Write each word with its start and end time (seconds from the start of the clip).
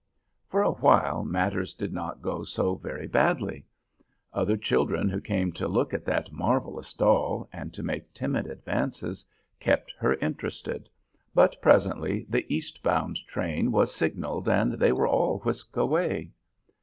For 0.49 0.63
a 0.63 0.71
while 0.71 1.23
matters 1.23 1.75
did 1.75 1.93
not 1.93 2.23
go 2.23 2.43
so 2.43 2.73
very 2.73 3.05
badly. 3.05 3.67
Other 4.33 4.57
children, 4.57 5.09
who 5.09 5.21
came 5.21 5.51
to 5.51 5.67
look 5.67 5.93
at 5.93 6.05
that 6.05 6.31
marvellous 6.31 6.91
doll 6.91 7.47
and 7.53 7.71
to 7.75 7.83
make 7.83 8.11
timid 8.11 8.47
advances, 8.47 9.23
kept 9.59 9.93
her 9.99 10.15
interested. 10.15 10.89
But 11.35 11.61
presently 11.61 12.25
the 12.31 12.51
east 12.51 12.81
bound 12.81 13.17
train 13.27 13.71
was 13.71 13.93
signalled 13.93 14.49
and 14.49 14.73
they 14.73 14.91
were 14.91 15.07
all 15.07 15.37
whisked 15.41 15.77
away. 15.77 16.31